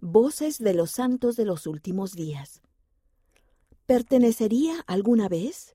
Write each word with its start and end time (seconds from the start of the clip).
Voces 0.00 0.58
de 0.58 0.74
los 0.74 0.90
Santos 0.90 1.36
de 1.36 1.46
los 1.46 1.66
Últimos 1.66 2.12
Días. 2.12 2.60
¿Pertenecería 3.86 4.84
alguna 4.86 5.26
vez? 5.26 5.74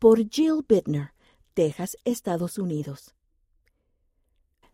Por 0.00 0.28
Jill 0.28 0.64
Bittner, 0.68 1.12
Texas, 1.54 1.96
Estados 2.04 2.58
Unidos. 2.58 3.14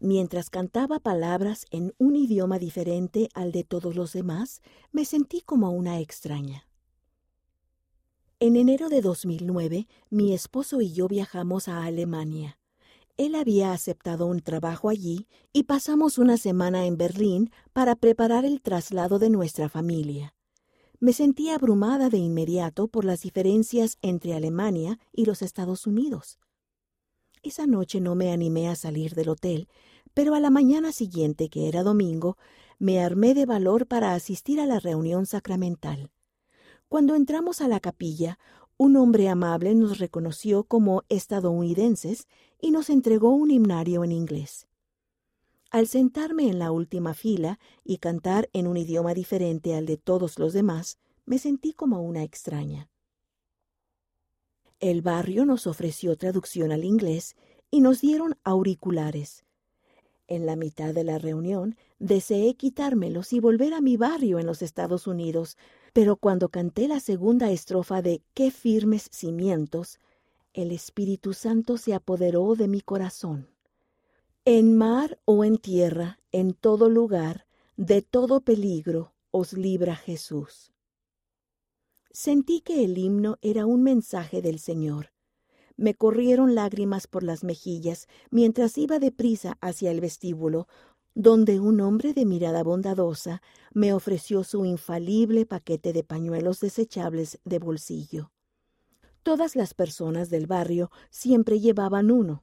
Mientras 0.00 0.50
cantaba 0.50 1.00
palabras 1.00 1.64
en 1.70 1.94
un 1.96 2.14
idioma 2.14 2.58
diferente 2.58 3.30
al 3.32 3.52
de 3.52 3.64
todos 3.64 3.96
los 3.96 4.12
demás, 4.12 4.60
me 4.92 5.06
sentí 5.06 5.40
como 5.40 5.70
una 5.70 5.98
extraña. 6.00 6.68
En 8.38 8.54
enero 8.54 8.90
de 8.90 9.00
2009, 9.00 9.88
mi 10.10 10.34
esposo 10.34 10.82
y 10.82 10.92
yo 10.92 11.08
viajamos 11.08 11.68
a 11.68 11.84
Alemania. 11.84 12.58
Él 13.18 13.34
había 13.34 13.72
aceptado 13.72 14.26
un 14.26 14.40
trabajo 14.40 14.88
allí 14.88 15.26
y 15.52 15.64
pasamos 15.64 16.18
una 16.18 16.36
semana 16.36 16.86
en 16.86 16.96
Berlín 16.96 17.50
para 17.72 17.96
preparar 17.96 18.44
el 18.44 18.62
traslado 18.62 19.18
de 19.18 19.28
nuestra 19.28 19.68
familia. 19.68 20.36
Me 21.00 21.12
sentí 21.12 21.50
abrumada 21.50 22.10
de 22.10 22.18
inmediato 22.18 22.86
por 22.86 23.04
las 23.04 23.22
diferencias 23.22 23.98
entre 24.02 24.34
Alemania 24.34 25.00
y 25.12 25.24
los 25.24 25.42
Estados 25.42 25.84
Unidos. 25.86 26.38
Esa 27.42 27.66
noche 27.66 28.00
no 28.00 28.14
me 28.14 28.30
animé 28.30 28.68
a 28.68 28.76
salir 28.76 29.16
del 29.16 29.30
hotel, 29.30 29.68
pero 30.14 30.34
a 30.34 30.40
la 30.40 30.50
mañana 30.50 30.92
siguiente, 30.92 31.48
que 31.48 31.66
era 31.66 31.82
domingo, 31.82 32.36
me 32.78 33.02
armé 33.02 33.34
de 33.34 33.46
valor 33.46 33.88
para 33.88 34.14
asistir 34.14 34.60
a 34.60 34.66
la 34.66 34.78
reunión 34.78 35.26
sacramental. 35.26 36.12
Cuando 36.88 37.16
entramos 37.16 37.60
a 37.60 37.68
la 37.68 37.80
capilla, 37.80 38.38
un 38.78 38.96
hombre 38.96 39.28
amable 39.28 39.74
nos 39.74 39.98
reconoció 39.98 40.62
como 40.62 41.02
estadounidenses 41.08 42.28
y 42.60 42.70
nos 42.70 42.90
entregó 42.90 43.30
un 43.30 43.50
himnario 43.50 44.04
en 44.04 44.12
inglés. 44.12 44.68
Al 45.70 45.88
sentarme 45.88 46.48
en 46.48 46.60
la 46.60 46.70
última 46.70 47.12
fila 47.12 47.58
y 47.84 47.98
cantar 47.98 48.48
en 48.52 48.68
un 48.68 48.76
idioma 48.76 49.14
diferente 49.14 49.74
al 49.74 49.84
de 49.84 49.96
todos 49.96 50.38
los 50.38 50.52
demás, 50.52 50.98
me 51.26 51.38
sentí 51.38 51.72
como 51.72 52.02
una 52.02 52.22
extraña. 52.22 52.88
El 54.78 55.02
barrio 55.02 55.44
nos 55.44 55.66
ofreció 55.66 56.16
traducción 56.16 56.70
al 56.70 56.84
inglés 56.84 57.34
y 57.72 57.80
nos 57.80 58.00
dieron 58.00 58.38
auriculares. 58.44 59.44
En 60.28 60.44
la 60.44 60.56
mitad 60.56 60.92
de 60.92 61.04
la 61.04 61.18
reunión 61.18 61.76
deseé 61.98 62.54
quitármelos 62.54 63.32
y 63.32 63.40
volver 63.40 63.72
a 63.72 63.80
mi 63.80 63.96
barrio 63.96 64.38
en 64.38 64.46
los 64.46 64.60
Estados 64.60 65.06
Unidos, 65.06 65.56
pero 65.94 66.16
cuando 66.16 66.50
canté 66.50 66.86
la 66.86 67.00
segunda 67.00 67.50
estrofa 67.50 68.02
de 68.02 68.22
Qué 68.34 68.50
firmes 68.50 69.08
cimientos, 69.10 70.00
el 70.52 70.70
Espíritu 70.70 71.32
Santo 71.32 71.78
se 71.78 71.94
apoderó 71.94 72.54
de 72.56 72.68
mi 72.68 72.82
corazón. 72.82 73.48
En 74.44 74.76
mar 74.76 75.18
o 75.24 75.44
en 75.44 75.56
tierra, 75.56 76.20
en 76.30 76.52
todo 76.52 76.90
lugar, 76.90 77.46
de 77.78 78.02
todo 78.02 78.40
peligro, 78.40 79.14
os 79.30 79.54
libra 79.54 79.96
Jesús. 79.96 80.72
Sentí 82.10 82.60
que 82.60 82.84
el 82.84 82.98
himno 82.98 83.38
era 83.40 83.64
un 83.64 83.82
mensaje 83.82 84.42
del 84.42 84.58
Señor. 84.58 85.10
Me 85.78 85.94
corrieron 85.94 86.56
lágrimas 86.56 87.06
por 87.06 87.22
las 87.22 87.44
mejillas 87.44 88.08
mientras 88.30 88.76
iba 88.76 88.98
deprisa 88.98 89.56
hacia 89.60 89.92
el 89.92 90.00
vestíbulo, 90.00 90.66
donde 91.14 91.60
un 91.60 91.80
hombre 91.80 92.14
de 92.14 92.24
mirada 92.24 92.64
bondadosa 92.64 93.42
me 93.72 93.92
ofreció 93.92 94.42
su 94.42 94.64
infalible 94.64 95.46
paquete 95.46 95.92
de 95.92 96.02
pañuelos 96.02 96.58
desechables 96.58 97.38
de 97.44 97.60
bolsillo. 97.60 98.32
Todas 99.22 99.54
las 99.54 99.72
personas 99.72 100.30
del 100.30 100.48
barrio 100.48 100.90
siempre 101.10 101.60
llevaban 101.60 102.10
uno. 102.10 102.42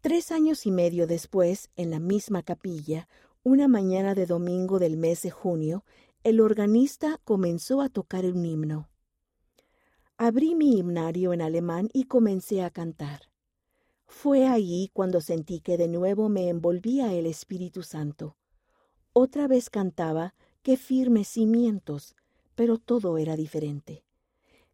Tres 0.00 0.32
años 0.32 0.66
y 0.66 0.72
medio 0.72 1.06
después, 1.06 1.70
en 1.76 1.90
la 1.90 2.00
misma 2.00 2.42
capilla, 2.42 3.08
una 3.44 3.68
mañana 3.68 4.16
de 4.16 4.26
domingo 4.26 4.80
del 4.80 4.96
mes 4.96 5.22
de 5.22 5.30
junio, 5.30 5.84
el 6.24 6.40
organista 6.40 7.20
comenzó 7.22 7.80
a 7.80 7.88
tocar 7.88 8.24
un 8.24 8.44
himno. 8.44 8.91
Abrí 10.24 10.54
mi 10.54 10.78
himnario 10.78 11.32
en 11.32 11.42
alemán 11.42 11.88
y 11.92 12.04
comencé 12.04 12.62
a 12.62 12.70
cantar. 12.70 13.22
Fue 14.06 14.46
allí 14.46 14.88
cuando 14.92 15.20
sentí 15.20 15.58
que 15.58 15.76
de 15.76 15.88
nuevo 15.88 16.28
me 16.28 16.48
envolvía 16.48 17.12
el 17.12 17.26
Espíritu 17.26 17.82
Santo. 17.82 18.36
Otra 19.12 19.48
vez 19.48 19.68
cantaba 19.68 20.36
qué 20.62 20.76
firmes 20.76 21.26
cimientos, 21.26 22.14
pero 22.54 22.78
todo 22.78 23.18
era 23.18 23.34
diferente. 23.34 24.04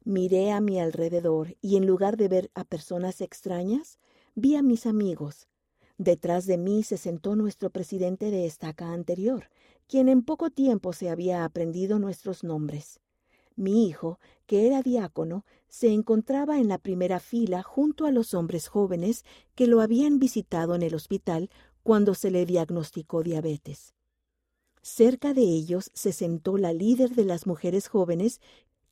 Miré 0.05 0.53
a 0.53 0.61
mi 0.61 0.81
alrededor 0.81 1.57
y 1.63 1.79
en 1.79 1.87
lugar 1.87 2.19
de 2.19 2.29
ver 2.29 2.51
a 2.55 2.65
personas 2.65 3.23
extrañas, 3.23 3.99
vi 4.35 4.55
a 4.55 4.63
mis 4.63 4.85
amigos. 4.85 5.49
Detrás 5.97 6.45
de 6.45 6.59
mí 6.59 6.83
se 6.83 6.99
sentó 6.99 7.37
nuestro 7.37 7.71
presidente 7.71 8.31
de 8.31 8.45
estaca 8.45 8.93
anterior, 8.93 9.49
quien 9.87 10.11
en 10.11 10.21
poco 10.21 10.51
tiempo 10.51 10.93
se 10.93 11.09
había 11.09 11.47
aprendido 11.47 11.99
nuestros 11.99 12.45
nombres. 12.45 13.01
Mi 13.59 13.89
hijo, 13.89 14.21
que 14.47 14.69
era 14.69 14.83
diácono, 14.83 15.45
se 15.67 15.93
encontraba 15.93 16.61
en 16.61 16.69
la 16.69 16.79
primera 16.79 17.19
fila 17.19 17.65
junto 17.65 18.07
a 18.07 18.13
los 18.13 18.33
hombres 18.33 18.69
jóvenes 18.69 19.25
que 19.57 19.67
lo 19.67 19.81
habían 19.81 20.21
visitado 20.21 20.77
en 20.77 20.83
el 20.83 20.95
hospital 20.95 21.51
cuando 21.83 22.15
se 22.15 22.31
le 22.31 22.47
diagnosticó 22.47 23.25
diabetes. 23.25 23.95
Cerca 24.81 25.35
de 25.35 25.43
ellos 25.43 25.91
se 25.93 26.13
sentó 26.13 26.57
la 26.57 26.73
líder 26.73 27.17
de 27.17 27.25
las 27.25 27.49
mujeres 27.49 27.89
jóvenes 27.89 28.41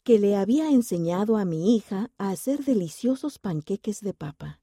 que 0.03 0.19
le 0.19 0.35
había 0.35 0.69
enseñado 0.69 1.37
a 1.37 1.45
mi 1.45 1.77
hija 1.77 2.11
a 2.19 2.31
hacer 2.31 2.65
deliciosos 2.65 3.39
panqueques 3.39 4.01
de 4.01 4.15
papa. 4.15 4.61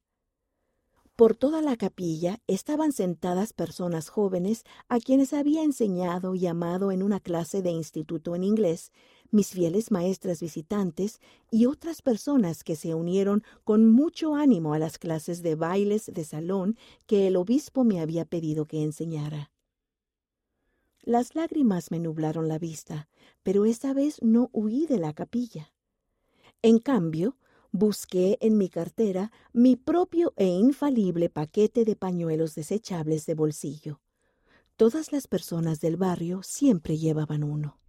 Por 1.23 1.37
toda 1.37 1.61
la 1.61 1.77
capilla 1.77 2.41
estaban 2.47 2.91
sentadas 2.91 3.53
personas 3.53 4.09
jóvenes 4.09 4.65
a 4.89 4.99
quienes 4.99 5.31
había 5.31 5.63
enseñado 5.63 6.35
y 6.35 6.47
amado 6.47 6.91
en 6.91 7.01
una 7.01 7.21
clase 7.21 7.61
de 7.61 7.69
instituto 7.69 8.35
en 8.35 8.43
inglés, 8.43 8.91
mis 9.31 9.51
fieles 9.51 9.89
maestras 9.89 10.41
visitantes 10.41 11.21
y 11.49 11.65
otras 11.65 12.01
personas 12.01 12.65
que 12.65 12.75
se 12.75 12.93
unieron 12.93 13.41
con 13.63 13.87
mucho 13.89 14.35
ánimo 14.35 14.73
a 14.73 14.79
las 14.79 14.97
clases 14.97 15.41
de 15.41 15.55
bailes 15.55 16.11
de 16.13 16.25
salón 16.25 16.77
que 17.05 17.27
el 17.27 17.37
obispo 17.37 17.85
me 17.85 18.01
había 18.01 18.25
pedido 18.25 18.65
que 18.65 18.83
enseñara. 18.83 19.49
Las 21.03 21.35
lágrimas 21.35 21.89
me 21.89 21.99
nublaron 21.99 22.49
la 22.49 22.59
vista, 22.59 23.07
pero 23.43 23.63
esta 23.63 23.93
vez 23.93 24.21
no 24.21 24.49
huí 24.51 24.87
de 24.87 24.99
la 24.99 25.13
capilla. 25.13 25.71
En 26.61 26.79
cambio, 26.79 27.37
busqué 27.73 28.37
en 28.39 28.55
mi 28.57 28.69
cartera 28.69 29.31
mi 29.51 29.75
propio 29.75 30.31
e 30.37 30.45
infalible 30.45 31.29
paquete 31.29 31.85
de 31.85 31.95
pañuelos 31.95 32.53
desechables 32.53 33.25
de 33.25 33.33
bolsillo. 33.33 33.99
Todas 34.77 35.11
las 35.11 35.27
personas 35.27 35.81
del 35.81 35.97
barrio 35.97 36.43
siempre 36.43 36.97
llevaban 36.97 37.43
uno. 37.43 37.79